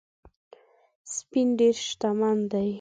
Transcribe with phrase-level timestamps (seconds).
[1.15, 2.69] سپین ډېر شتمن دی